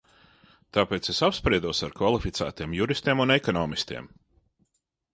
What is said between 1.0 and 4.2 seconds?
es apspriedos ar kvalificētiem juristiem un ekonomistiem.